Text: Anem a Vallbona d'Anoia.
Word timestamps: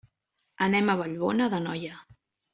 Anem 0.67 0.89
a 0.89 0.95
Vallbona 1.03 1.51
d'Anoia. 1.55 2.03